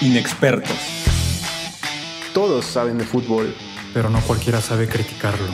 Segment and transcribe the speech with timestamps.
[0.00, 0.76] inexpertos.
[2.32, 3.54] Todos saben de fútbol,
[3.92, 5.48] pero no cualquiera sabe criticarlo.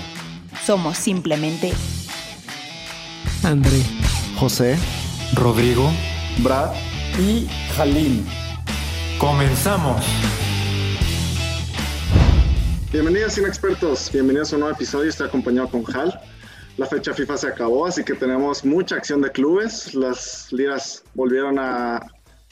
[0.65, 1.73] Somos simplemente
[3.42, 3.83] André,
[4.36, 4.76] José,
[5.34, 5.91] Rodrigo,
[6.38, 6.72] Brad
[7.18, 7.46] y
[7.76, 8.25] Jalil.
[9.18, 10.04] ¡Comenzamos!
[12.92, 16.18] Bienvenidos inexpertos, bienvenidos a un nuevo episodio, estoy acompañado con Hal.
[16.76, 19.95] La fecha FIFA se acabó, así que tenemos mucha acción de clubes.
[19.95, 22.00] Las ligas volvieron a,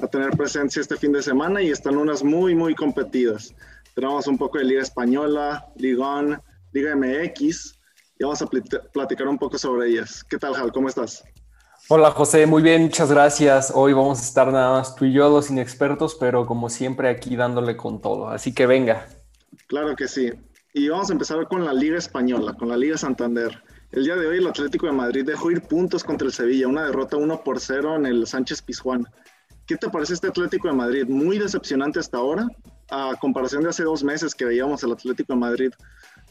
[0.02, 3.54] a tener presencia este fin de semana y están unas muy, muy competidas.
[3.94, 7.78] Tenemos un poco de Liga Española, Ligón, Liga MX
[8.18, 8.46] y vamos a
[8.92, 10.24] platicar un poco sobre ellas.
[10.24, 10.72] ¿Qué tal, Hal?
[10.72, 11.22] ¿Cómo estás?
[11.88, 13.72] Hola José, muy bien, muchas gracias.
[13.74, 17.36] Hoy vamos a estar nada más tú y yo, los inexpertos, pero como siempre aquí
[17.36, 18.28] dándole con todo.
[18.28, 19.06] Así que venga.
[19.66, 20.32] Claro que sí.
[20.74, 23.62] Y vamos a empezar con la Liga Española, con la Liga Santander.
[23.92, 26.86] El día de hoy el Atlético de Madrid dejó ir puntos contra el Sevilla, una
[26.86, 29.06] derrota 1 por 0 en el Sánchez Pizjuán.
[29.72, 31.06] ¿Qué te parece este Atlético de Madrid?
[31.08, 32.46] Muy decepcionante hasta ahora,
[32.90, 35.70] a comparación de hace dos meses que veíamos al Atlético de Madrid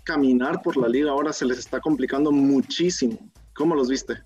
[0.04, 3.18] caminar por la liga, ahora se les está complicando muchísimo.
[3.56, 4.22] ¿Cómo los viste?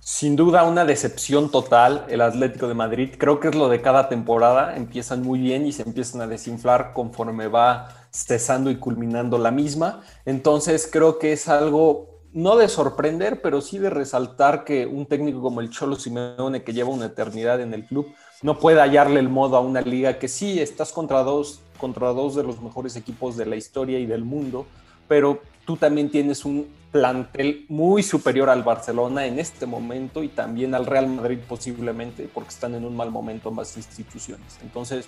[0.00, 3.14] Sin duda una decepción total el Atlético de Madrid.
[3.16, 4.76] Creo que es lo de cada temporada.
[4.76, 10.02] Empiezan muy bien y se empiezan a desinflar conforme va cesando y culminando la misma.
[10.26, 15.40] Entonces creo que es algo no de sorprender, pero sí de resaltar que un técnico
[15.40, 18.12] como el Cholo Simeone, que lleva una eternidad en el club,
[18.42, 22.34] no puede hallarle el modo a una liga que sí, estás contra dos, contra dos
[22.34, 24.66] de los mejores equipos de la historia y del mundo,
[25.08, 30.74] pero tú también tienes un plantel muy superior al Barcelona en este momento y también
[30.74, 34.58] al Real Madrid posiblemente, porque están en un mal momento ambas instituciones.
[34.62, 35.06] Entonces,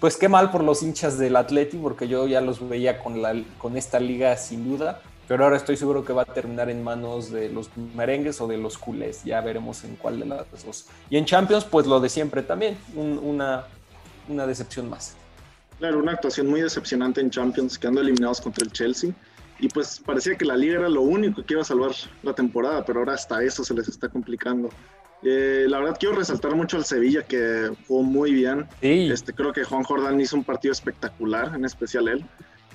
[0.00, 3.40] pues qué mal por los hinchas del Atleti, porque yo ya los veía con, la,
[3.58, 7.30] con esta liga sin duda, pero ahora estoy seguro que va a terminar en manos
[7.30, 9.24] de los merengues o de los culés.
[9.24, 10.86] Ya veremos en cuál de las dos.
[11.10, 13.64] Y en Champions, pues lo de siempre también, una,
[14.28, 15.16] una decepción más.
[15.78, 19.12] Claro, una actuación muy decepcionante en Champions, quedando eliminados contra el Chelsea.
[19.58, 22.84] Y pues parecía que la liga era lo único que iba a salvar la temporada,
[22.84, 24.70] pero ahora hasta eso se les está complicando.
[25.22, 28.66] Eh, la verdad quiero resaltar mucho al Sevilla que jugó muy bien.
[28.80, 32.24] Este, creo que Juan Jordán hizo un partido espectacular, en especial él.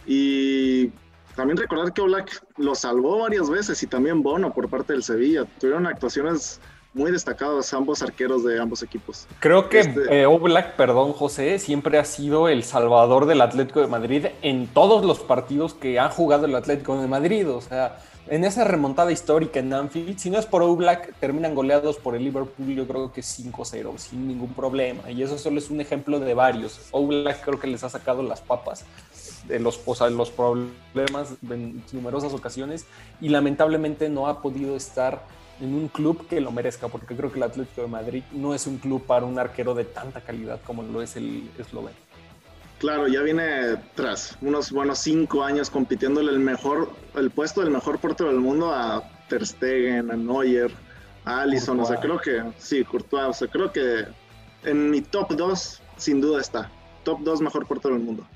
[0.06, 0.91] Y
[1.38, 5.46] también recordar que Oblak lo salvó varias veces y también Bono por parte del Sevilla.
[5.59, 6.59] Tuvieron actuaciones
[6.96, 9.28] muy destacadas ambos arqueros de ambos equipos.
[9.40, 10.22] Creo que este...
[10.22, 15.06] Eh, Oblak, perdón José, siempre ha sido el salvador del Atlético de Madrid en todos
[15.06, 17.48] los partidos que ha jugado el Atlético de Madrid.
[17.48, 18.00] O sea,
[18.30, 22.24] en esa remontada histórica en Anfield, si no es por Oblak, terminan goleados por el
[22.24, 25.09] Liverpool, yo creo que 5-0, sin ningún problema.
[25.12, 26.88] Y eso solo es un ejemplo de varios.
[26.92, 28.86] Oblak creo que les ha sacado las papas
[29.47, 32.85] de los, o los problemas en numerosas ocasiones
[33.22, 35.24] y lamentablemente no ha podido estar
[35.59, 38.68] en un club que lo merezca, porque creo que el Atlético de Madrid no es
[38.68, 41.97] un club para un arquero de tanta calidad como lo es el esloveno.
[42.80, 47.97] Claro, ya viene tras unos buenos cinco años compitiéndole el mejor, el puesto del mejor
[47.97, 50.72] portero del mundo a Ter Stegen, a Neuer,
[51.25, 54.06] a Alisson, o sea, creo que, sí, Courtois, o sea, creo que
[54.63, 56.69] en mi top 2 sin duda está,
[57.07, 58.28] top 2 mejor portero del mundo.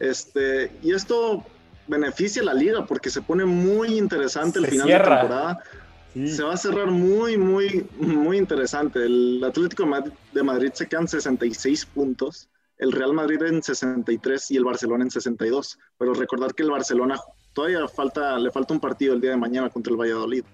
[0.00, 1.44] Este, y esto
[1.86, 5.62] beneficia a la liga porque se pone muy interesante el final de temporada.
[6.14, 9.04] Se va a cerrar muy, muy, muy interesante.
[9.04, 9.86] El Atlético
[10.32, 15.10] de Madrid se quedan 66 puntos, el Real Madrid en 63 y el Barcelona en
[15.10, 15.78] 62.
[15.98, 17.20] Pero recordar que el Barcelona
[17.52, 20.44] todavía falta, le falta un partido el día de mañana contra el Valladolid.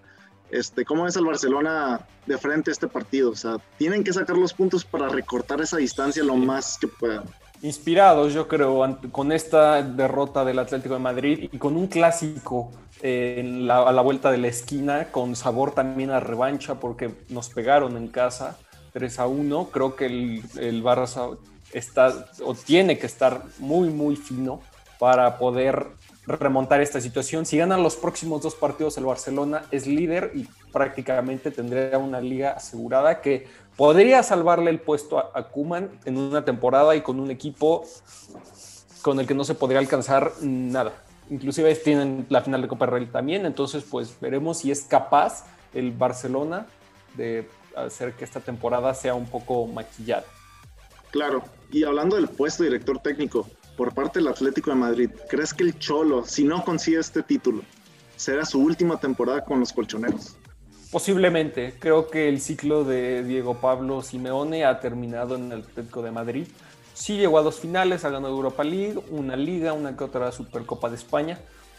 [0.50, 3.30] Este, ¿Cómo es el Barcelona de frente a este partido?
[3.30, 7.22] O sea, tienen que sacar los puntos para recortar esa distancia lo más que puedan
[7.62, 12.70] inspirados, yo creo, con esta derrota del Atlético de Madrid y con un clásico
[13.02, 17.96] eh, a la vuelta de la esquina, con sabor también a revancha, porque nos pegaron
[17.96, 18.58] en casa
[18.92, 19.68] 3 a 1.
[19.70, 21.38] Creo que el, el Barça
[21.72, 24.60] está o tiene que estar muy, muy fino
[24.98, 25.86] para poder
[26.26, 27.46] remontar esta situación.
[27.46, 32.52] Si ganan los próximos dos partidos, el Barcelona es líder y prácticamente tendría una liga
[32.52, 33.46] asegurada que
[33.76, 37.84] podría salvarle el puesto a, Kuman en una temporada y con un equipo
[39.02, 40.92] con el que no se podría alcanzar nada.
[41.30, 45.46] Inclusive tienen la final de Copa del Rey también, entonces pues veremos si es capaz
[45.72, 46.66] el Barcelona
[47.14, 50.24] de hacer que esta temporada sea un poco maquillada.
[51.10, 55.54] Claro, y hablando del puesto de director técnico por parte del Atlético de Madrid, ¿crees
[55.54, 57.62] que el Cholo, si no consigue este título,
[58.16, 60.36] será su última temporada con los colchoneros?
[60.92, 61.72] Posiblemente.
[61.78, 66.46] Creo que el ciclo de Diego Pablo Simeone ha terminado en el Atlético de Madrid.
[66.92, 70.90] Sí llegó a dos finales, ha ganado Europa League, una liga, una que otra Supercopa
[70.90, 71.38] de España,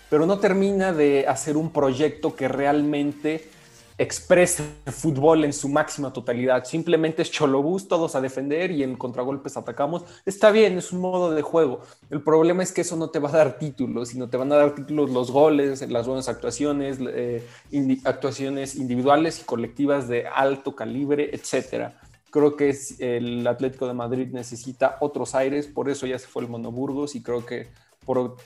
[0.10, 3.48] pero no termina de hacer un proyecto que realmente
[3.98, 6.66] exprese fútbol en su máxima totalidad.
[6.66, 10.04] Simplemente es cholobús, todos a defender y en contragolpes atacamos.
[10.25, 11.81] Está bien, es un modo de juego.
[12.10, 14.56] El problema es que eso no te va a dar títulos, sino te van a
[14.56, 17.48] dar títulos los goles, las buenas actuaciones, eh,
[18.06, 22.00] actuaciones individuales y colectivas de alto calibre, etcétera.
[22.31, 26.50] Creo que el Atlético de Madrid necesita otros aires, por eso ya se fue el
[26.50, 27.68] Monoburgos y creo que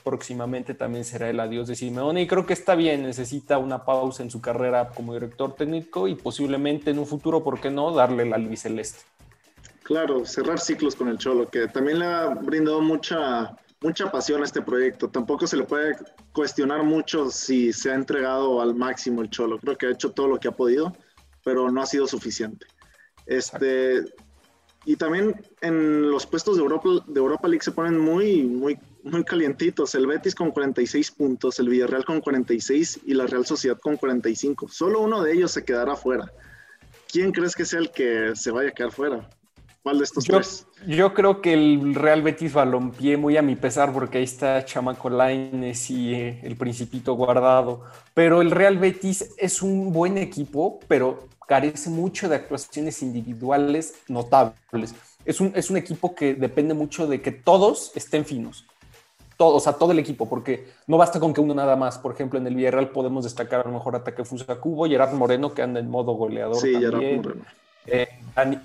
[0.04, 4.22] próximamente también será el adiós de Simeone y creo que está bien, necesita una pausa
[4.22, 8.24] en su carrera como director técnico y posiblemente en un futuro, ¿por qué no?, darle
[8.24, 9.00] la albiceleste.
[9.82, 14.44] Claro, cerrar ciclos con el Cholo, que también le ha brindado mucha, mucha pasión a
[14.44, 15.08] este proyecto.
[15.08, 15.96] Tampoco se le puede
[16.34, 19.58] cuestionar mucho si se ha entregado al máximo el Cholo.
[19.58, 20.94] Creo que ha hecho todo lo que ha podido,
[21.42, 22.66] pero no ha sido suficiente.
[23.24, 24.04] Este,
[24.84, 28.78] y también en los puestos de Europa, de Europa League se ponen muy, muy
[29.10, 29.94] muy calientitos.
[29.94, 34.68] El Betis con 46 puntos, el Villarreal con 46 y la Real Sociedad con 45.
[34.68, 36.30] Solo uno de ellos se quedará fuera.
[37.10, 39.28] ¿Quién crees que sea el que se vaya a quedar fuera?
[39.82, 40.66] ¿Cuál de estos tres?
[40.86, 45.08] Yo creo que el Real Betis balompié muy a mi pesar porque ahí está Chamaco
[45.08, 47.84] Laines y eh, el Principito guardado.
[48.12, 54.94] Pero el Real Betis es un buen equipo, pero carece mucho de actuaciones individuales notables.
[55.24, 58.66] Es un, es un equipo que depende mucho de que todos estén finos
[59.38, 61.96] todo, o sea, todo el equipo, porque no basta con que uno nada más.
[61.96, 64.24] Por ejemplo, en el Villarreal podemos destacar a lo mejor ataque
[64.60, 67.22] Cubo, Gerard Moreno, que anda en modo goleador sí, también.
[67.22, 67.44] Moreno.
[67.86, 68.08] Eh,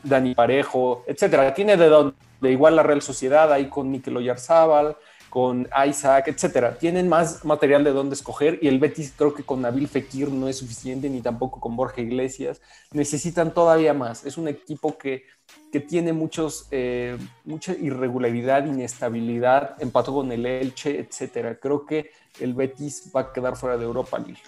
[0.04, 1.54] Dani, Parejo, etcétera.
[1.54, 4.98] Tiene de donde, de igual la Real Sociedad, ahí con Mikel Oyarzábal,
[5.34, 6.78] con Isaac, etcétera.
[6.78, 10.48] Tienen más material de dónde escoger y el Betis creo que con Nabil Fekir no
[10.48, 12.62] es suficiente, ni tampoco con Borja Iglesias.
[12.92, 14.28] Necesitan todavía más.
[14.28, 15.24] Es un equipo que
[15.72, 21.58] que tiene muchos, eh, mucha irregularidad, inestabilidad, empató con el Elche, etcétera.
[21.60, 24.42] Creo que el Betis va a quedar fuera de Europa League.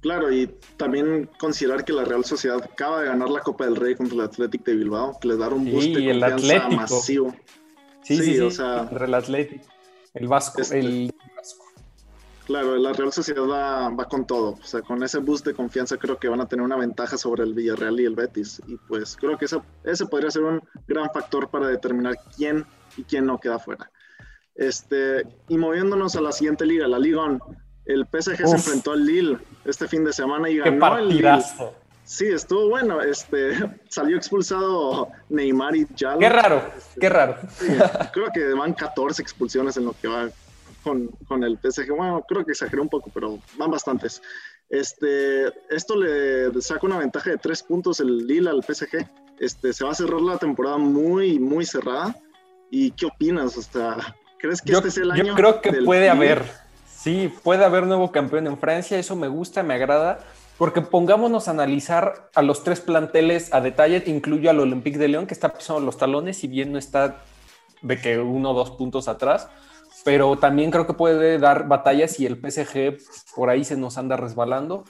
[0.00, 3.94] Claro, y también considerar que la Real Sociedad acaba de ganar la Copa del Rey
[3.94, 7.36] contra el Athletic de Bilbao, que les da un boost de el confianza masivo.
[8.02, 9.62] Sí, sí, sí, o sea, el Athletic,
[10.14, 11.14] el Vasco, este, el
[12.48, 14.52] Claro, la Real Sociedad va, con todo.
[14.52, 17.42] O sea, con ese boost de confianza creo que van a tener una ventaja sobre
[17.42, 18.62] el Villarreal y el Betis.
[18.66, 22.64] Y pues creo que ese podría ser un gran factor para determinar quién
[22.96, 23.90] y quién no queda fuera.
[24.54, 27.38] Este, y moviéndonos a la siguiente liga, la Liga
[27.84, 31.38] el PSG se enfrentó al Lille este fin de semana y ganó el Lille.
[32.08, 33.02] Sí, estuvo bueno.
[33.02, 33.52] Este,
[33.88, 36.18] salió expulsado Neymar y Jalo.
[36.18, 37.36] Qué raro, qué raro.
[38.14, 40.30] creo que van 14 expulsiones en lo que va
[40.82, 41.94] con, con, el PSG.
[41.94, 44.22] Bueno, creo que exageré un poco, pero van bastantes.
[44.70, 49.06] Este, esto le saca una ventaja de tres puntos el Lille al PSG.
[49.38, 52.16] Este, se va a cerrar la temporada muy, muy cerrada.
[52.70, 53.54] ¿Y qué opinas?
[53.58, 54.00] O
[54.38, 55.24] ¿Crees que este es el año?
[55.24, 56.42] Yo creo que puede haber,
[56.86, 58.98] sí, puede haber nuevo campeón en Francia.
[58.98, 60.20] Eso me gusta, me agrada.
[60.58, 65.26] Porque pongámonos a analizar a los tres planteles a detalle, incluyo al Olympique de León,
[65.26, 67.22] que está pisando los talones, si bien no está
[67.80, 69.48] de que uno o dos puntos atrás
[70.04, 72.98] pero también creo que puede dar batallas y el PSG
[73.34, 74.84] por ahí se nos anda resbalando.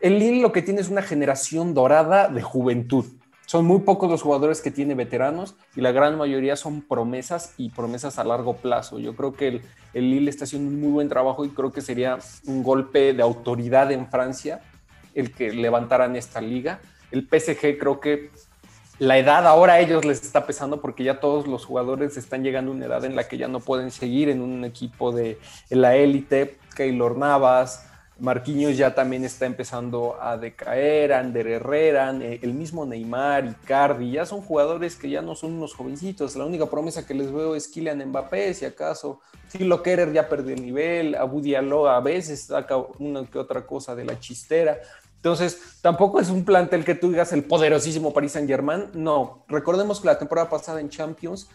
[0.00, 3.04] El Lille lo que tiene es una generación dorada de juventud.
[3.46, 7.70] Son muy pocos los jugadores que tiene veteranos y la gran mayoría son promesas y
[7.70, 8.98] promesas a largo plazo.
[8.98, 9.62] Yo creo que el,
[9.94, 13.22] el Lille está haciendo un muy buen trabajo y creo que sería un golpe de
[13.22, 14.62] autoridad en Francia
[15.16, 16.80] el que levantaran esta liga.
[17.10, 18.30] El PSG creo que
[18.98, 22.70] la edad ahora a ellos les está pesando porque ya todos los jugadores están llegando
[22.70, 25.96] a una edad en la que ya no pueden seguir en un equipo de la
[25.96, 26.58] élite.
[26.74, 27.86] Keylor Navas,
[28.18, 34.40] Marquinhos ya también está empezando a decaer, Ander Herrera, el mismo Neymar, Icardi, ya son
[34.40, 36.34] jugadores que ya no son unos jovencitos.
[36.34, 39.20] La única promesa que les veo es Kylian Mbappé, si acaso.
[39.52, 43.94] Tilo Kerer ya perdió el nivel, Abu Diallo a veces saca una que otra cosa
[43.94, 44.78] de la chistera.
[45.16, 48.86] Entonces, tampoco es un plantel que tú digas el poderosísimo Paris Saint Germain.
[48.94, 51.48] No, recordemos que la temporada pasada en Champions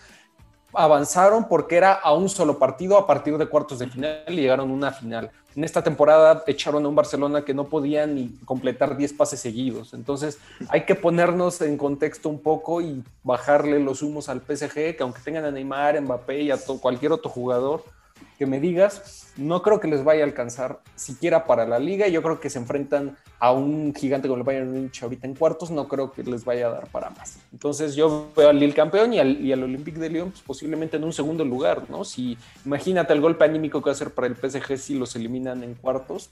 [0.74, 4.70] avanzaron porque era a un solo partido a partir de cuartos de final y llegaron
[4.70, 5.32] a una final.
[5.56, 9.94] En esta temporada echaron a un Barcelona que no podía ni completar 10 pases seguidos.
[9.94, 10.40] Entonces
[10.70, 15.22] hay que ponernos en contexto un poco y bajarle los humos al PSG, que aunque
[15.22, 17.84] tengan a Neymar, Mbappé y a cualquier otro jugador,
[18.42, 22.08] que me digas, no creo que les vaya a alcanzar siquiera para la liga.
[22.08, 25.70] Yo creo que se enfrentan a un gigante como el Bayern Munich ahorita en cuartos,
[25.70, 27.38] no creo que les vaya a dar para más.
[27.54, 30.98] Entonces yo veo al Lille campeón y al, y al Olympique de Lyon pues, posiblemente
[30.98, 32.04] en un segundo lugar, ¿no?
[32.04, 35.64] Si imagínate el golpe anímico que va a ser para el PSG si los eliminan
[35.64, 36.32] en cuartos.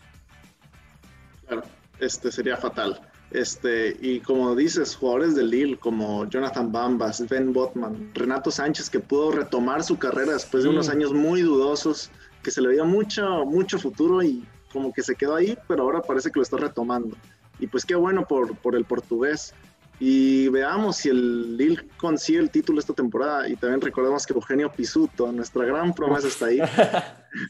[1.45, 1.61] Claro,
[1.99, 2.99] este sería fatal.
[3.31, 9.00] Este, y como dices, jugadores del Lille como Jonathan Bambas, Ben Botman, Renato Sánchez, que
[9.00, 12.09] pudo retomar su carrera después de unos años muy dudosos,
[12.41, 16.01] que se le veía mucho, mucho futuro y como que se quedó ahí, pero ahora
[16.01, 17.15] parece que lo está retomando.
[17.59, 19.53] Y pues qué bueno por, por el portugués.
[20.00, 23.50] Y veamos si el Lille consigue el título esta temporada.
[23.50, 26.59] Y también recordemos que Eugenio Pisuto, nuestra gran promesa, está ahí.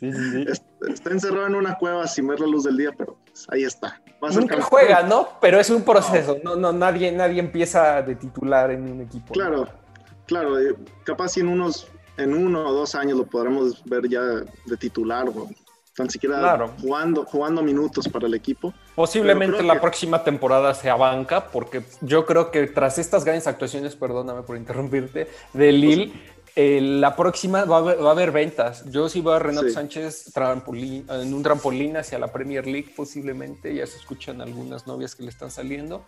[0.02, 0.46] Sí, sí.
[0.88, 4.02] Está, encerrado en una cueva sin ver la luz del día, pero pues, ahí está.
[4.24, 4.70] Va a ser Nunca campeón.
[4.70, 5.28] juega, ¿no?
[5.42, 6.38] Pero es un proceso.
[6.44, 9.34] No, no, nadie, nadie empieza de titular en un equipo.
[9.34, 9.68] Claro,
[10.26, 10.60] claro.
[10.60, 14.78] eh, Capaz si en unos, en uno o dos años lo podremos ver ya de
[14.78, 15.50] titular o
[15.96, 16.72] tan siquiera Claro.
[16.80, 18.74] jugando, jugando minutos para el equipo.
[18.96, 23.98] Posiblemente la que- próxima temporada sea banca, porque yo creo que tras estas grandes actuaciones,
[23.98, 26.14] perdóname por interrumpirte, de Lille,
[26.56, 28.84] eh, la próxima va a, haber, va a haber ventas.
[28.92, 29.74] Yo sí veo a Renato Sí.
[29.74, 33.74] Sánchez trampolín- en un trampolín hacia la Premier League, posiblemente.
[33.74, 36.04] Ya se escuchan algunas novias que le están saliendo.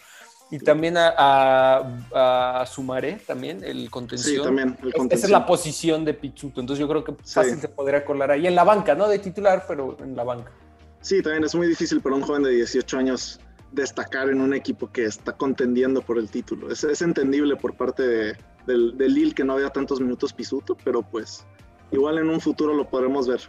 [0.54, 4.36] Y también a, a, a Sumaré, también, el contención.
[4.36, 4.78] Sí, también.
[4.84, 6.60] El Esa es la posición de Pizzuto.
[6.60, 7.34] Entonces yo creo que Sí.
[7.36, 10.52] fácil se podría colar ahí en la banca, no de titular, pero en la banca.
[11.00, 13.40] Sí, también es muy difícil para un joven de 18 años
[13.72, 16.70] destacar en un equipo que está contendiendo por el título.
[16.70, 18.36] Es, es entendible por parte de,
[18.68, 21.46] del, del Lille que no había tantos minutos Pisuto, pero pues
[21.91, 23.41] igual en un futuro lo podremos ver.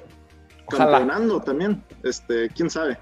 [0.67, 0.99] Ojalá.
[0.99, 2.99] Campeonando también, este, quién sabe.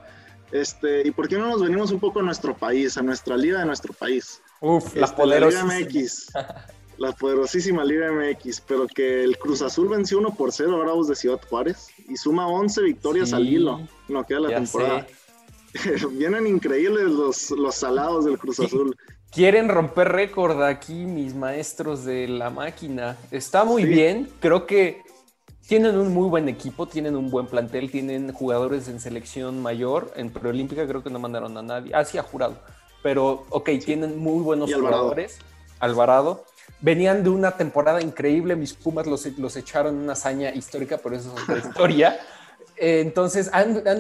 [0.53, 3.61] Este, ¿Y por qué no nos venimos un poco a nuestro país, a nuestra liga
[3.61, 4.43] de nuestro país?
[4.61, 5.65] Uf, la Este, poderosa.
[5.65, 6.27] Liga MX.
[6.99, 11.09] La poderosísima Liga MX, pero que el Cruz Azul venció 1 por 0 a Bravos
[11.09, 13.35] de Ciudad Juárez y suma 11 victorias Sí.
[13.37, 15.07] al hilo en lo que da la temporada.
[16.13, 18.97] Vienen increíbles los, los salados del Cruz Azul.
[19.31, 23.17] Quieren romper récord aquí mis maestros de la máquina.
[23.31, 23.89] Está muy Sí.
[23.89, 24.29] bien.
[24.41, 25.03] Creo que
[25.69, 30.13] tienen un muy buen equipo, tienen un buen plantel, tienen jugadores en selección mayor.
[30.17, 31.93] En preolímpica creo que no mandaron a nadie.
[31.95, 32.57] Ah, sí, a jurado.
[33.05, 35.03] Pero, ok, tienen muy buenos Alvarado.
[35.05, 35.39] jugadores.
[35.79, 36.45] Alvarado.
[36.81, 38.57] Venían de una temporada increíble.
[38.57, 42.19] Mis Pumas los, los echaron una hazaña histórica, pero eso es otra historia.
[42.81, 43.51] Eh, Entonces,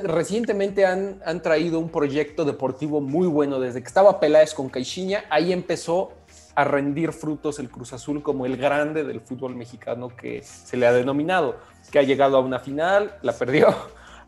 [0.04, 3.60] recientemente han, han traído un proyecto deportivo muy bueno.
[3.60, 6.12] Desde que estaba Peláez con Caixinha, ahí empezó
[6.54, 10.86] a rendir frutos el Cruz Azul como el grande del fútbol mexicano que se le
[10.86, 11.56] ha denominado,
[11.92, 13.68] que ha llegado a una final, la perdió,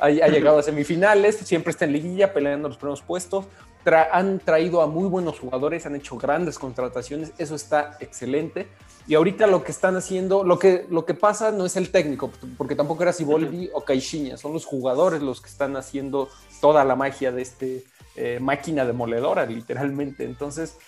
[0.02, 3.47] ha, ha llegado a semifinales, siempre está en liguilla peleando los primeros puestos,
[3.85, 8.68] Tra- han traído a muy buenos jugadores, han hecho grandes contrataciones, eso está excelente.
[9.09, 12.30] Y ahorita lo que están haciendo, lo que, lo que pasa no es el técnico,
[12.56, 16.28] porque tampoco era Siboldi o Caixinha, son los jugadores los que están haciendo
[16.61, 17.82] toda la magia de este
[18.14, 20.23] eh, máquina demoledora, literalmente.
[20.23, 20.78] Entonces,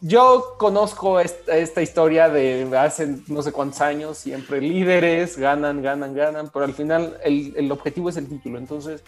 [0.00, 6.14] yo conozco esta, esta historia de hace no sé cuántos años, siempre líderes, ganan, ganan,
[6.14, 8.58] ganan, pero al final el, el objetivo es el título.
[8.58, 9.02] Entonces,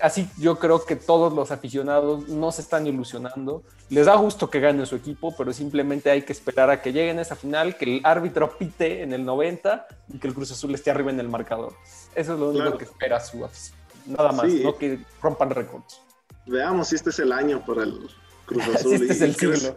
[0.00, 3.62] así yo creo que todos los aficionados no se están ilusionando.
[3.88, 7.18] Les da gusto que gane su equipo, pero simplemente hay que esperar a que lleguen
[7.18, 10.74] a esa final, que el árbitro pite en el 90 y que el Cruz Azul
[10.74, 11.72] esté arriba en el marcador.
[12.14, 12.78] Eso es lo único Claro.
[12.78, 13.78] que espera su afición.
[14.06, 14.62] Nada más, Sí.
[14.64, 16.00] no que rompan récords.
[16.46, 18.00] Veamos si este es el año para el
[18.46, 18.94] Cruz Azul.
[18.94, 19.76] este es ¿Y el siglo.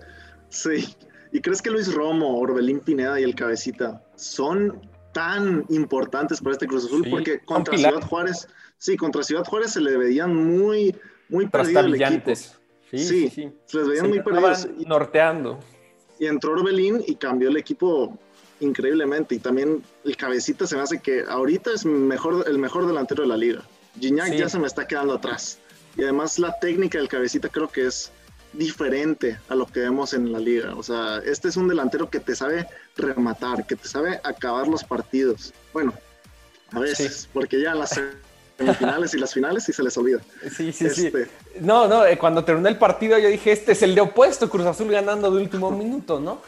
[0.49, 0.95] Sí.
[1.31, 4.79] ¿Y crees que Luis Romo, Orbelín Pineda y el Cabecita son
[5.13, 7.03] tan importantes para este Cruz Azul?
[7.03, 7.77] Sí, Porque contra.
[7.77, 8.47] Ciudad Juárez,
[8.77, 10.95] sí, contra Ciudad Juárez se le veían muy,
[11.29, 12.33] muy perdido el equipo.
[12.91, 13.51] Sí, sí.
[13.65, 14.67] Se les veían Se muy perdidos.
[14.85, 15.59] Norteando.
[16.19, 18.17] Y entró Orbelín y cambió el equipo
[18.61, 19.35] increíblemente.
[19.35, 23.29] Y también el cabecita se me hace que ahorita es mejor, el mejor delantero de
[23.29, 23.63] la liga.
[23.99, 24.37] Gignac Sí.
[24.37, 25.59] ya se me está quedando atrás.
[25.97, 28.11] Y además la técnica del cabecita creo que es
[28.57, 30.75] diferente a lo que vemos en la liga.
[30.75, 34.83] O sea, este es un delantero que te sabe rematar, que te sabe acabar los
[34.83, 35.53] partidos.
[35.73, 35.93] Bueno,
[36.71, 37.99] a veces, porque ya las
[38.57, 40.19] semifinales y las finales sí se les olvida.
[40.55, 41.07] Sí, sí, sí.
[41.07, 41.27] Este,
[41.59, 44.65] No, no, eh, cuando terminó el partido yo dije, este es el de opuesto, Cruz
[44.65, 46.41] Azul ganando de último minuto, ¿no?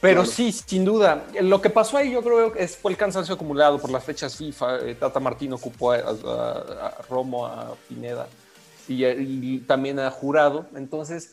[0.00, 0.30] Pero Claro.
[0.36, 1.24] sí, sin duda.
[1.40, 4.36] Lo que pasó ahí yo creo que es- fue el cansancio acumulado por las fechas
[4.36, 4.80] FIFA.
[4.80, 8.26] Eh, Tata Martín ocupó a, a- a Romo, a Pineda
[8.86, 10.66] y, y también a Jurado.
[10.76, 11.32] Entonces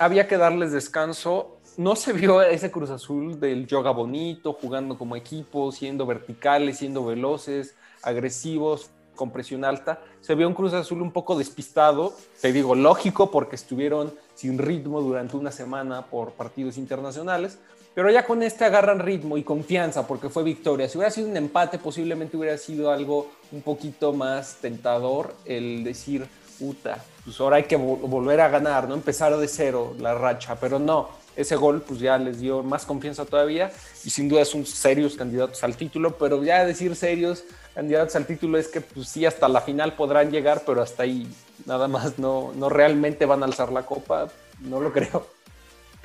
[0.00, 1.58] había que darles descanso.
[1.76, 7.04] No se vio ese Cruz Azul del yoga bonito, jugando como equipo, siendo verticales, siendo
[7.04, 10.00] veloces, agresivos, con presión alta.
[10.22, 15.02] Se vio un Cruz Azul un poco despistado, te digo, lógico, porque estuvieron sin ritmo
[15.02, 17.58] durante una semana por partidos internacionales,
[17.94, 20.88] pero ya con este agarran ritmo y confianza porque fue victoria.
[20.88, 26.26] Si hubiera sido un empate, posiblemente hubiera sido algo un poquito más tentador el decir,
[26.58, 28.94] puta, pues ahora hay que vo- volver a ganar, ¿no?
[28.94, 31.08] Empezar de cero la racha, pero no.
[31.36, 33.70] Ese gol pues ya les dio más confianza todavía
[34.04, 38.58] y sin duda son serios candidatos al título, pero ya decir serios candidatos al título
[38.58, 41.26] es que pues sí, hasta la final podrán llegar, pero hasta ahí
[41.66, 44.28] nada más no, no realmente van a alzar la copa,
[44.60, 45.26] no lo creo.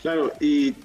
[0.02, 0.76] Claro, ¿y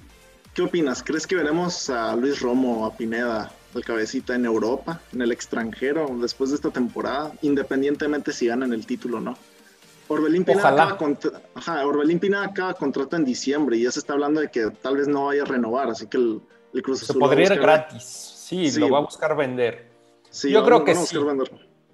[0.55, 1.03] qué opinas?
[1.03, 6.09] ¿Crees que veremos a Luis Romo, a Pineda, al cabecita en Europa, en el extranjero,
[6.19, 9.37] después de esta temporada, independientemente si ganan el título o no?
[10.11, 14.13] Orbelín Pineda acaba, contra- ajá, Orbelín Pineda acaba contrato en diciembre y ya se está
[14.13, 16.41] hablando de que tal vez no vaya a renovar, así que el,
[16.73, 18.03] el Cruz Se Azul a podría ir gratis.
[18.03, 18.79] Sí, Sí.
[18.79, 19.89] lo va a buscar vender.
[20.29, 21.15] Sí, Yo creo que sí.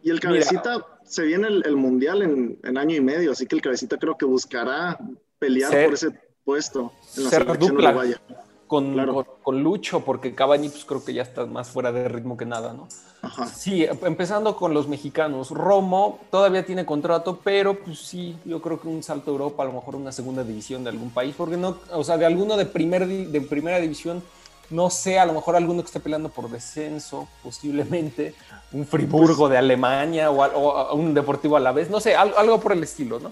[0.04, 0.20] Y el Mira.
[0.22, 3.98] Cabecita, se viene el, el Mundial en, en año y medio, así que el Cabecita
[3.98, 4.98] creo que buscará
[5.40, 6.10] pelear Ser- por ese
[6.44, 8.22] puesto en la selección uruguaya.
[8.68, 9.14] Con, Claro.
[9.14, 12.46] con, con Lucho, porque Cavani pues creo que ya está más fuera de ritmo que
[12.46, 12.88] nada, ¿no?
[13.22, 13.48] Ajá.
[13.48, 15.50] Sí, empezando con los mexicanos.
[15.52, 19.66] Romo todavía tiene contrato, pero pues sí, yo creo que un salto a Europa, a
[19.66, 22.66] lo mejor una segunda división de algún país, porque no, o sea, de alguno de,
[22.66, 24.22] primer, de primera división,
[24.70, 28.36] no sé, a lo mejor alguno que esté peleando por descenso, posiblemente,
[28.74, 32.60] un Friburgo de Alemania o, o un Deportivo a la vez, no sé, al- algo
[32.60, 33.32] por el estilo, ¿no?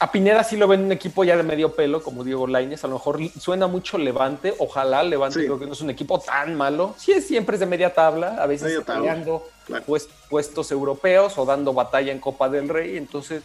[0.00, 2.84] A Pineda sí lo ven un equipo ya de medio pelo, como Diego Lainez.
[2.84, 4.52] A lo mejor suena mucho Levante.
[4.58, 5.46] Ojalá Levante, Sí.
[5.46, 6.94] creo que no es un equipo tan malo.
[6.98, 9.84] Sí, siempre es de media tabla, a veces peleando claro.
[9.86, 12.96] pues- puestos europeos o dando batalla en Copa del Rey.
[12.96, 13.44] Entonces,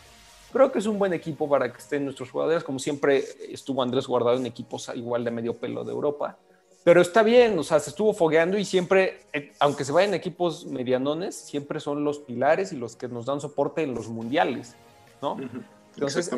[0.52, 2.64] creo que es un buen equipo para que estén nuestros jugadores.
[2.64, 6.36] Como siempre estuvo Andrés guardado en equipos igual de medio pelo de Europa.
[6.84, 10.66] Pero está bien, o sea, se estuvo fogueando y siempre, eh, aunque se vayan equipos
[10.66, 14.76] medianones, siempre son los pilares y los que nos dan soporte en los mundiales,
[15.22, 15.38] ¿no?
[15.96, 16.32] Entonces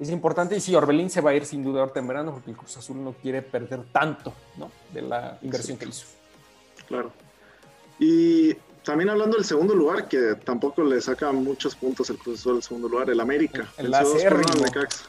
[0.00, 2.50] es, importante y sí, Orbelín se va a ir sin duda ahorita en verano porque
[2.50, 4.70] el Cruz Azul no quiere perder tanto ¿no?
[4.92, 6.06] de la inversión que hizo.
[6.88, 7.12] Claro.
[7.98, 8.54] Y
[8.84, 12.62] también hablando del segundo lugar, que tampoco le saca muchos puntos el Cruz Azul al
[12.62, 13.70] segundo lugar, el América.
[13.76, 15.04] El Necaxa.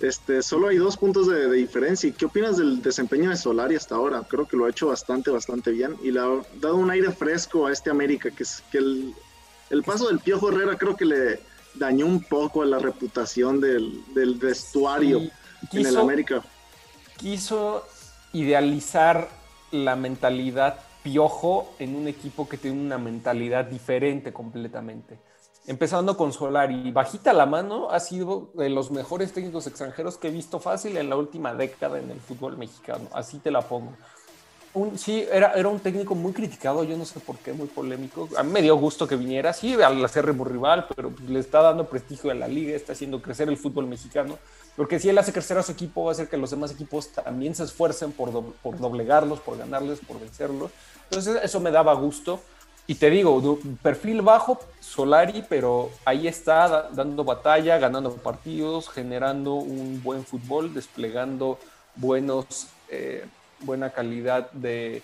[0.00, 2.08] Este, solo hay dos puntos de, de diferencia.
[2.08, 4.22] ¿Y qué opinas del desempeño de Solari hasta ahora?
[4.28, 6.28] Creo que lo ha hecho bastante, bastante bien y le ha
[6.60, 9.14] dado un aire fresco a este América, que es que el,
[9.70, 11.40] el paso del Piojo Herrera creo que le
[11.78, 15.22] dañó un poco la reputación del, del vestuario
[15.72, 16.42] en el América.
[17.16, 17.84] quiso
[18.32, 19.28] idealizar
[19.70, 25.18] la mentalidad piojo en un equipo que tiene una mentalidad diferente completamente.
[25.68, 30.30] Empezando con Solari, bajita la mano, ha sido de los mejores técnicos extranjeros que he
[30.30, 33.08] visto fácil en la última década en el fútbol mexicano.
[33.12, 33.92] Así te la pongo.
[34.76, 38.28] Un- sí, era, era un técnico muy criticado, yo no sé por qué, muy polémico.
[38.36, 41.62] A mí me dio gusto que viniera, sí, al acérrimo rival, pero pues, le está
[41.62, 44.38] dando prestigio a la liga, está haciendo crecer el fútbol mexicano.
[44.76, 47.08] Porque si él hace crecer a su equipo, va a hacer que los demás equipos
[47.08, 48.30] también se esfuercen por,
[48.62, 50.70] por doblegarlos, por ganarles, por vencerlos.
[51.04, 52.40] Entonces, eso me daba gusto.
[52.86, 59.54] Y te digo, perfil bajo, Solari, pero ahí está da- dando batalla, ganando partidos, generando
[59.54, 61.58] un buen fútbol, desplegando
[61.96, 63.24] buenos, eh,
[63.60, 65.02] buena calidad de,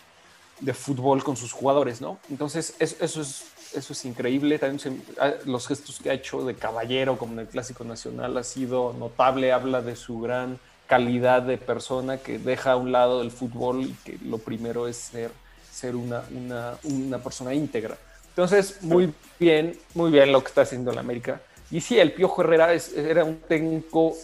[0.60, 2.18] de fútbol con sus jugadores, ¿no?
[2.30, 4.58] Entonces, es- eso, es, eso es increíble.
[4.58, 8.36] También se- ah, los gestos que ha hecho de caballero, como en el Clásico Nacional,
[8.36, 9.52] ha sido notable.
[9.52, 13.92] Habla de su gran calidad de persona que deja a un lado el fútbol y
[14.04, 15.30] que lo primero es ser,
[15.70, 17.96] ser una, una, una persona íntegra.
[18.28, 21.40] Entonces, muy bien, muy bien lo que está haciendo el América.
[21.70, 24.14] Y sí, el Piojo Herrera es- era un técnico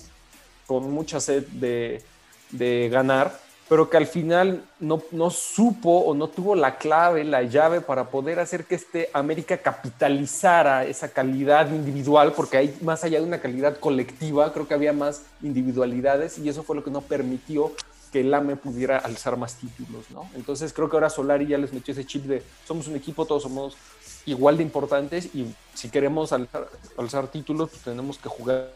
[0.66, 2.02] con mucha sed de,
[2.50, 3.38] de ganar,
[3.68, 8.08] pero que al final no, no supo o no tuvo la clave, la llave para
[8.08, 13.40] poder hacer que este América capitalizara esa calidad individual, porque hay más allá de una
[13.40, 17.72] calidad colectiva, creo que había más individualidades y eso fue lo que no permitió
[18.10, 20.30] que el AME pudiera alzar más títulos, ¿no?
[20.34, 23.42] Entonces creo que ahora Solari ya les metió ese chip de somos un equipo, todos
[23.42, 23.76] somos
[24.24, 28.70] igual de importantes y si queremos alzar, alzar títulos, pues tenemos que jugar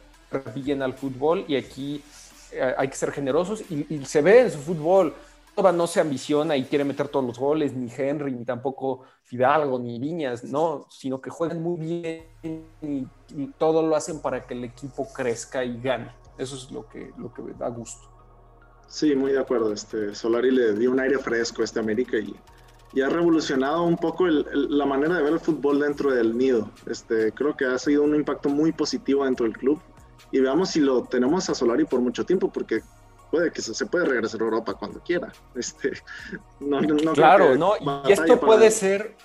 [0.54, 2.02] bien al fútbol y aquí
[2.76, 5.14] hay que ser generosos y, y se ve en su fútbol.
[5.54, 9.78] Toba no se ambiciona y quiere meter todos los goles, ni Henry, ni tampoco Fidalgo,
[9.78, 14.54] ni Viñas, no, sino que juegan muy bien y, y todo lo hacen para que
[14.54, 16.10] el equipo crezca y gane.
[16.38, 18.08] Eso es lo que, lo que da gusto.
[18.88, 19.72] Sí, muy de acuerdo.
[19.72, 22.34] Este, Solari le dio un aire fresco a este América y,
[22.94, 26.36] y ha revolucionado un poco el- el- la manera de ver el fútbol dentro del
[26.36, 26.70] nido.
[26.86, 29.78] Este, creo que ha sido un impacto muy positivo dentro del club
[30.30, 32.80] y veamos si lo tenemos a Solari por mucho tiempo porque
[33.30, 35.32] puede que se, se puede regresar a Europa cuando quiera.
[35.54, 35.92] Este,
[36.60, 37.72] no, no- Claro, ¿no?
[38.06, 39.16] Y esto puede ser,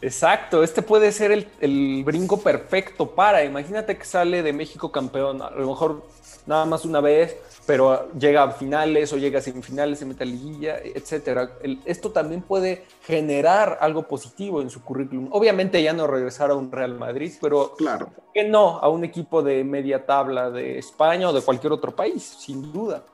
[0.00, 5.40] exacto, este puede ser el, el brinco perfecto para, imagínate que sale de México campeón,
[5.42, 6.04] a lo mejor
[6.46, 10.26] nada más una vez, pero llega a finales o llega a semifinales, se mete a
[10.26, 11.58] liguilla, etcétera.
[11.84, 15.28] Esto también puede generar algo positivo en su currículum.
[15.30, 19.04] Obviamente ya no regresar a un Real Madrid, pero Claro, ¿por qué no a un
[19.04, 22.22] equipo de media tabla de España o de cualquier otro país?
[22.22, 23.04] Sin duda.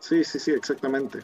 [0.00, 1.20] sí, sí, sí, exactamente.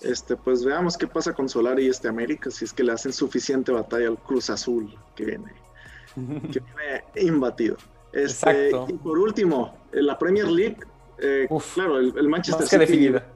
[0.00, 3.12] Este, pues veamos qué pasa con Solari y este América, si es que le hacen
[3.12, 5.52] suficiente batalla al Cruz Azul que viene.
[6.52, 7.76] que viene imbatido.
[8.12, 8.86] Este, Exacto.
[8.88, 10.78] Y por último, la Premier League,
[11.18, 12.92] eh, Uf, claro, el, el Manchester Más que City.
[12.92, 13.26] definida.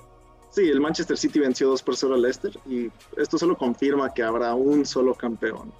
[0.51, 4.23] Sí, el Manchester City venció 2 por 0 al Leicester y esto solo confirma que
[4.23, 5.73] habrá un solo campeón.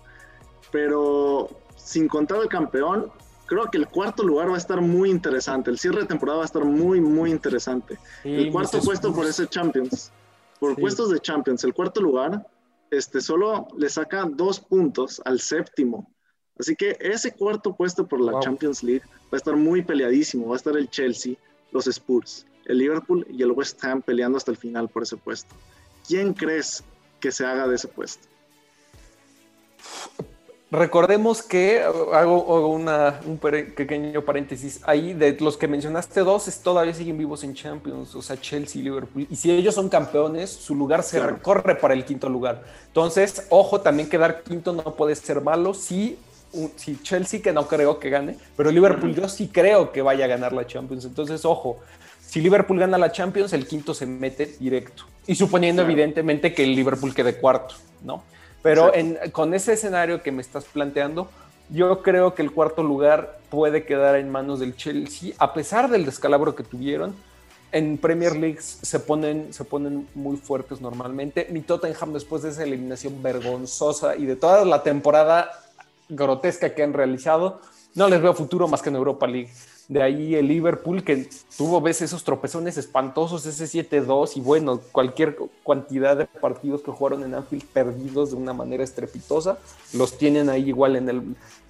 [0.71, 3.11] Pero sin contar al campeón,
[3.47, 5.71] creo que el cuarto lugar va a estar muy interesante.
[5.71, 7.99] El cierre de temporada va a estar muy, muy interesante.
[8.23, 10.13] Sí, el cuarto puesto por ese Champions.
[10.61, 10.81] Por Sí.
[10.83, 12.47] puestos de Champions, el cuarto lugar,
[12.91, 16.13] este solo le saca dos puntos al séptimo.
[16.59, 18.43] Así que ese cuarto puesto por la Wow.
[18.43, 20.49] Champions League va a estar muy peleadísimo.
[20.49, 21.35] Va a estar el Chelsea,
[21.73, 25.55] los Spurs, el Liverpool y el West Ham peleando hasta el final por ese puesto.
[26.07, 26.83] ¿Quién crees
[27.21, 28.27] que se haga de ese puesto?
[30.73, 36.61] Recordemos que hago, hago una, un pequeño paréntesis ahí de los que mencionaste dos es-
[36.63, 39.27] todavía siguen vivos en Champions, o sea Chelsea y Liverpool.
[39.29, 41.35] Y si ellos son campeones, su lugar se Claro.
[41.35, 42.63] recorre para el quinto lugar.
[42.87, 45.75] Entonces, ojo, también quedar quinto no puede ser malo.
[45.75, 46.17] Si,
[46.53, 50.25] un- si Chelsea, que no creo que gane, pero Liverpool yo sí creo que vaya
[50.25, 51.05] a ganar la Champions.
[51.05, 51.79] Entonces, ojo,
[52.25, 55.05] si Liverpool gana la Champions, el quinto se mete directo.
[55.27, 55.93] Y suponiendo Claro.
[55.93, 58.23] evidentemente que el Liverpool quede cuarto, ¿no?
[58.63, 61.31] Pero en- con ese escenario que me estás planteando,
[61.71, 66.05] yo creo que el cuarto lugar puede quedar en manos del Chelsea, a pesar del
[66.05, 67.15] descalabro que tuvieron.
[67.73, 71.47] En Premier League se ponen, se ponen muy fuertes normalmente.
[71.51, 75.49] Mi Tottenham, después de esa eliminación vergonzosa y de toda la temporada
[76.11, 77.61] grotesca que han realizado,
[77.95, 79.51] no les veo futuro más que en Europa League.
[79.89, 85.37] De ahí el Liverpool, que tuvo ves esos tropezones espantosos, ese 7-2 y bueno, cualquier
[85.67, 89.59] cantidad de partidos que jugaron en Anfield perdidos de una manera estrepitosa,
[89.93, 91.23] los tienen ahí igual en, el,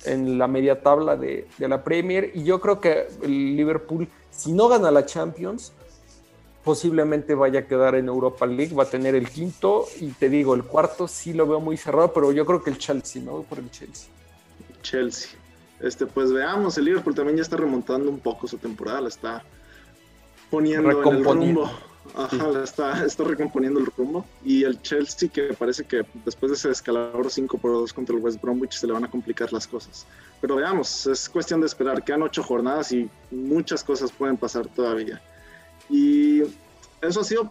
[0.04, 2.32] en la media tabla de, de la Premier.
[2.34, 5.72] Y yo creo que el Liverpool, si no gana la Champions,
[6.62, 10.54] posiblemente vaya a quedar en Europa League, va a tener el quinto y te digo,
[10.54, 13.42] el cuarto sí lo veo muy cerrado, pero yo creo que el Chelsea, ¿no?
[13.42, 14.10] Por el Chelsea.
[14.82, 15.30] Chelsea.
[15.80, 19.42] Este, pues veamos, el Liverpool también ya está remontando un poco su temporada, la está
[20.50, 21.70] poniendo en el rumbo.
[22.14, 24.24] Ajá, la está, está recomponiendo el rumbo.
[24.44, 28.22] Y el Chelsea, que parece que después de ese descalabro 5 por 2 contra el
[28.22, 30.06] West Bromwich, se le van a complicar las cosas.
[30.40, 32.02] Pero veamos, es cuestión de esperar.
[32.02, 35.22] Quedan ocho jornadas y muchas cosas pueden pasar todavía.
[35.88, 36.42] Y
[37.00, 37.50] eso ha sido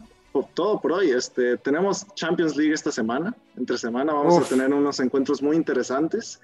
[0.54, 1.12] todo por hoy.
[1.12, 3.36] Este, tenemos Champions League esta semana.
[3.58, 4.46] Entre semana vamos Uf.
[4.46, 6.39] a tener unos encuentros muy interesantes.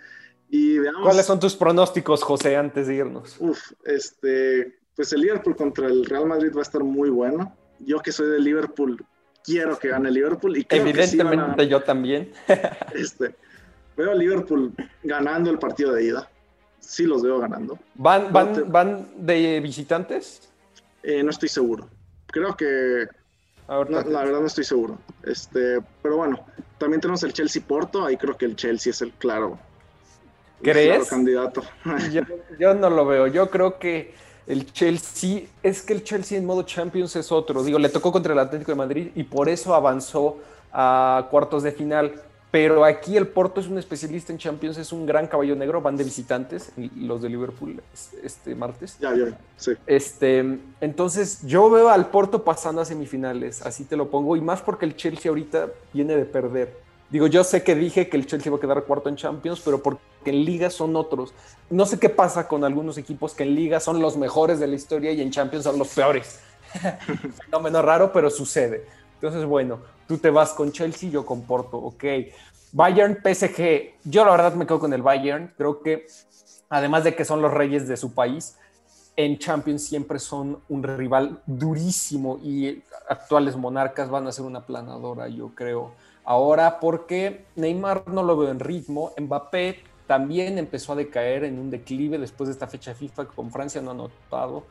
[0.49, 1.01] Y veamos.
[1.03, 3.35] ¿Cuáles son tus pronósticos, José, antes de irnos?
[3.39, 7.55] Uf, este, pues el Liverpool contra el Real Madrid va a estar muy bueno.
[7.79, 9.03] Yo que soy de Liverpool,
[9.43, 12.31] quiero que gane Liverpool y que sí Evidentemente a- yo también.
[12.93, 13.35] este,
[13.97, 16.29] veo a Liverpool ganando el partido de ida.
[16.79, 17.79] Sí los veo ganando.
[17.95, 20.49] ¿Van, te- van, van de visitantes?
[21.03, 21.89] Eh, no estoy seguro.
[22.27, 23.07] Creo que
[23.67, 24.99] Ahorita no, la verdad no estoy seguro.
[25.23, 26.45] Este, pero bueno,
[26.77, 28.05] también tenemos el Chelsea Porto.
[28.05, 29.57] Ahí creo que el Chelsea es el claro,
[30.61, 31.09] ¿Crees?
[31.09, 31.61] candidato.
[32.11, 32.21] yo,
[32.59, 33.27] yo no lo veo.
[33.27, 34.13] Yo creo que
[34.47, 37.63] el Chelsea, es que el Chelsea en modo Champions es otro.
[37.63, 40.37] Digo, le tocó contra el Atlético de Madrid y por eso avanzó
[40.71, 42.21] a cuartos de final.
[42.51, 45.97] Pero aquí el Porto es un especialista en Champions, es un gran caballo negro, van
[45.97, 47.81] de visitantes, los de Liverpool
[48.23, 48.97] este martes.
[48.97, 49.71] ya, ya, sí.
[49.85, 54.61] Este, entonces yo veo al Porto pasando a semifinales, así te lo pongo, y más
[54.61, 56.84] porque el Chelsea ahorita viene de perder.
[57.15, 59.81] Digo, yo sé que dije que el Chelsea va a quedar cuarto en Champions, pero
[59.81, 61.33] porque en Liga son otros.
[61.69, 64.75] No sé qué pasa con algunos equipos que en Liga son los mejores de la
[64.75, 66.41] historia y en Champions son los peores.
[67.45, 68.85] Fenómeno raro, pero sucede.
[69.13, 72.03] Entonces, bueno, tú te vas con Chelsea, yo con Porto, ok.
[72.73, 75.53] Bayern, PSG, yo la verdad me quedo con el Bayern.
[75.55, 76.07] Creo que,
[76.67, 78.57] además de que son los reyes de su país,
[79.15, 85.29] en Champions siempre son un rival durísimo y actuales monarcas van a ser una planadora,
[85.29, 85.93] yo creo.
[86.25, 91.69] Ahora, porque Neymar no lo veo en ritmo, Mbappé también empezó a decaer en un
[91.69, 94.63] declive después de esta fecha FIFA que con Francia no ha notado.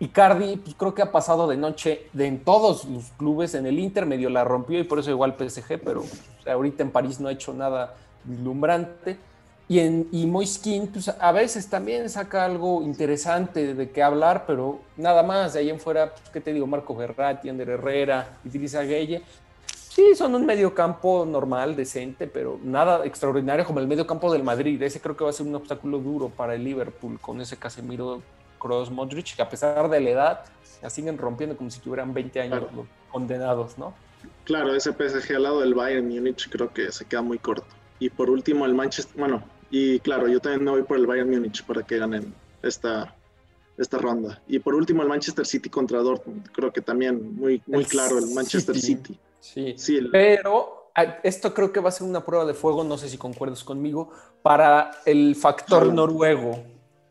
[0.00, 3.78] Icardi, pues creo que ha pasado de noche de en todos los clubes, en el
[3.78, 6.04] Inter medio la rompió y por eso igual PSG, pero
[6.46, 9.18] ahorita en París no ha hecho nada vislumbrante.
[9.70, 14.80] Y, en, y Moiskin, pues a veces también saca algo interesante de qué hablar, pero
[14.96, 15.52] nada más.
[15.52, 16.66] De ahí en fuera, pues, ¿qué te digo?
[16.66, 19.22] Marco Verratti, Ander Herrera, Idrissa Gueye.
[19.98, 24.44] Sí, son un medio campo normal, decente, pero nada extraordinario como el medio campo del
[24.44, 24.80] Madrid.
[24.80, 28.22] Ese creo que va a ser un obstáculo duro para el Liverpool con ese Casemiro,
[28.60, 30.44] Kroos, Modric, que a pesar de la edad,
[30.82, 32.86] la siguen rompiendo como si tuvieran 20 años Claro.
[33.10, 33.92] condenados, ¿no?
[34.44, 37.66] Claro, ese PSG al lado del Bayern Múnich creo que se queda muy corto.
[37.98, 41.28] Y por último el Manchester, bueno, y claro, yo también me voy por el Bayern
[41.28, 42.32] Múnich para que ganen
[42.62, 43.16] esta,
[43.76, 44.40] esta ronda.
[44.46, 48.18] Y por último el Manchester City contra Dortmund, creo que también muy, muy El claro
[48.18, 48.86] el Manchester City.
[49.02, 49.18] City.
[49.40, 49.74] Sí.
[49.78, 52.98] Sí, el- Pero a- esto creo que va a ser una prueba de fuego, no
[52.98, 54.10] sé si concuerdas conmigo,
[54.42, 56.58] para el factor noruego.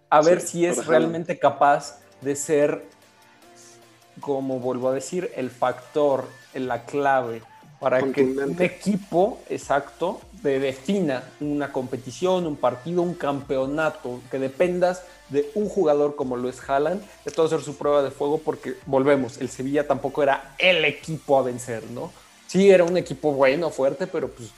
[0.09, 2.85] A ver Sí, si es realmente capaz de ser,
[4.19, 7.41] como vuelvo a decir, el factor, la clave
[7.79, 15.03] para que un equipo exacto te defina una competición, un partido, un campeonato, que dependas
[15.29, 18.75] de un jugador como lo es Haaland, de todo hacer su prueba de fuego, porque
[18.85, 22.11] volvemos, el Sevilla tampoco era el equipo a vencer, ¿no?
[22.47, 24.51] Sí, era un equipo bueno, fuerte, pero pues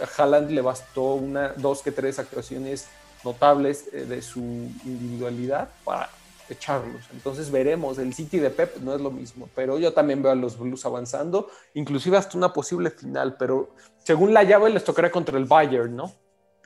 [0.00, 2.86] a Haaland le bastó una, dos que tres actuaciones
[3.22, 6.10] notables eh, de su individualidad para
[6.48, 7.02] echarlos.
[7.12, 10.34] Entonces veremos, el City de Pep no es lo mismo, pero yo también veo a
[10.34, 13.70] los Blues avanzando, inclusive hasta una posible final, pero
[14.02, 16.12] según la llave les tocará contra el Bayern, ¿no?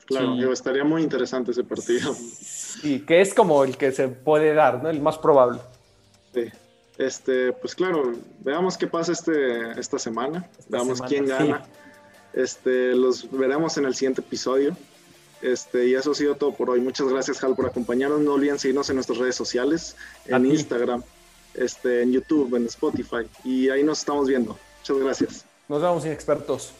[0.09, 0.39] Claro, Sí.
[0.39, 2.13] digo, estaría muy interesante ese partido.
[2.83, 4.89] Y que es como el que se puede dar, ¿no?
[4.89, 5.59] El más probable.
[6.33, 6.45] Sí.
[6.97, 10.49] Este, pues claro, veamos qué pasa este, esta semana.
[10.67, 11.29] veamos semana, quién sí.
[11.31, 11.63] gana.
[12.33, 14.75] Este, los veremos en el siguiente episodio.
[15.41, 16.81] Este, y eso ha sido todo por hoy.
[16.81, 18.19] Muchas gracias, Hal, por acompañarnos.
[18.19, 19.95] No olviden seguirnos en nuestras redes sociales,
[20.31, 20.47] A en.
[20.47, 21.01] Instagram,
[21.53, 23.27] este, en YouTube, en Spotify.
[23.45, 24.57] Y ahí nos estamos viendo.
[24.79, 25.45] Muchas gracias.
[25.69, 26.73] Nos vemos inexpertos.